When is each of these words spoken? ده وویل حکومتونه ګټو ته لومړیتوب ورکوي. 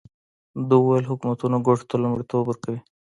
ده 0.67 0.75
وویل 0.79 1.05
حکومتونه 1.11 1.57
ګټو 1.67 1.85
ته 1.89 1.95
لومړیتوب 2.03 2.41
ورکوي. 2.47 2.79